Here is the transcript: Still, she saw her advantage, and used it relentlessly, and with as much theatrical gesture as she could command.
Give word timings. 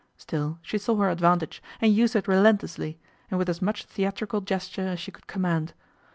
Still, 0.17 0.57
she 0.63 0.79
saw 0.79 0.95
her 0.95 1.11
advantage, 1.11 1.61
and 1.79 1.93
used 1.93 2.15
it 2.15 2.27
relentlessly, 2.27 2.97
and 3.29 3.37
with 3.37 3.49
as 3.49 3.61
much 3.61 3.83
theatrical 3.85 4.41
gesture 4.41 4.87
as 4.87 4.99
she 4.99 5.11
could 5.11 5.27
command. 5.27 5.75